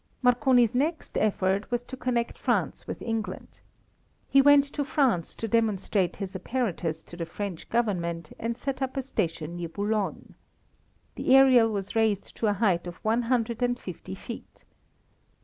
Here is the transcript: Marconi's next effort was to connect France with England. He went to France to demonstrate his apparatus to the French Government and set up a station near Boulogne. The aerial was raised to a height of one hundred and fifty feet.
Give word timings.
Marconi's 0.23 0.73
next 0.73 1.15
effort 1.15 1.69
was 1.69 1.83
to 1.83 1.95
connect 1.95 2.35
France 2.39 2.87
with 2.87 3.03
England. 3.03 3.59
He 4.27 4.41
went 4.41 4.63
to 4.73 4.83
France 4.83 5.35
to 5.35 5.47
demonstrate 5.47 6.15
his 6.15 6.35
apparatus 6.35 7.03
to 7.03 7.15
the 7.15 7.27
French 7.27 7.69
Government 7.69 8.33
and 8.39 8.57
set 8.57 8.81
up 8.81 8.97
a 8.97 9.03
station 9.03 9.57
near 9.57 9.69
Boulogne. 9.69 10.33
The 11.13 11.35
aerial 11.35 11.69
was 11.69 11.95
raised 11.95 12.35
to 12.37 12.47
a 12.47 12.53
height 12.53 12.87
of 12.87 12.95
one 13.05 13.21
hundred 13.21 13.61
and 13.61 13.77
fifty 13.79 14.15
feet. 14.15 14.63